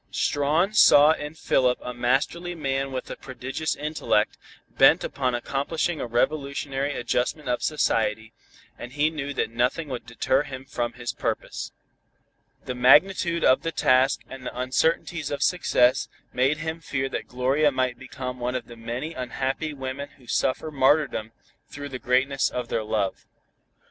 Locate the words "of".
7.47-7.61, 13.43-13.61, 15.29-15.43, 18.55-18.65, 22.49-22.69